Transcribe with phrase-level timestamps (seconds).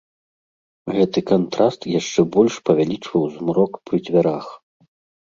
[0.95, 4.45] Гэты кантраст яшчэ больш павялічваў змрок пры дзвярах.